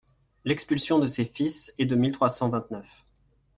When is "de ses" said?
0.97-1.25